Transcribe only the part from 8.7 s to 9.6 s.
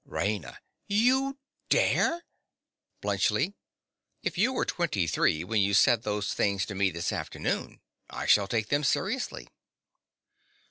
seriously.